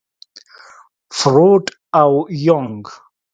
[1.17, 1.65] فروډ
[2.01, 2.11] او
[2.45, 2.83] يونګ.